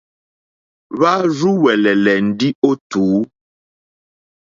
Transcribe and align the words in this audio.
Hwá 0.97 1.11
rzúwɛ̀lɛ̀lɛ̀ 1.35 2.17
ndí 2.27 2.49
ó 2.67 2.71
tǔ. 2.89 3.01